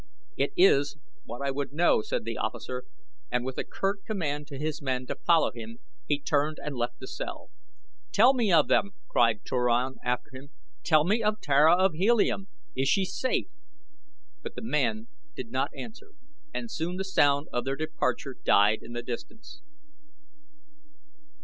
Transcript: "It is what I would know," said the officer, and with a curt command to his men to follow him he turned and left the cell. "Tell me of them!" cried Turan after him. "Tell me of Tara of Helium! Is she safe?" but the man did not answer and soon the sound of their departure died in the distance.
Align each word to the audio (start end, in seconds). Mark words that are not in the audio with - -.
"It 0.35 0.51
is 0.57 0.97
what 1.25 1.43
I 1.45 1.51
would 1.51 1.73
know," 1.73 2.01
said 2.01 2.23
the 2.23 2.35
officer, 2.35 2.85
and 3.31 3.45
with 3.45 3.59
a 3.59 3.63
curt 3.63 4.03
command 4.03 4.47
to 4.47 4.57
his 4.57 4.81
men 4.81 5.05
to 5.05 5.13
follow 5.15 5.51
him 5.51 5.77
he 6.07 6.19
turned 6.19 6.57
and 6.63 6.75
left 6.75 6.97
the 6.97 7.05
cell. 7.05 7.51
"Tell 8.11 8.33
me 8.33 8.51
of 8.51 8.67
them!" 8.67 8.93
cried 9.07 9.41
Turan 9.45 9.97
after 10.03 10.31
him. 10.33 10.47
"Tell 10.81 11.03
me 11.03 11.21
of 11.21 11.39
Tara 11.39 11.75
of 11.75 11.93
Helium! 11.93 12.47
Is 12.75 12.87
she 12.89 13.05
safe?" 13.05 13.51
but 14.41 14.55
the 14.55 14.63
man 14.63 15.05
did 15.35 15.51
not 15.51 15.69
answer 15.77 16.13
and 16.51 16.71
soon 16.71 16.97
the 16.97 17.03
sound 17.03 17.47
of 17.53 17.63
their 17.63 17.75
departure 17.75 18.35
died 18.43 18.79
in 18.81 18.93
the 18.93 19.03
distance. 19.03 19.61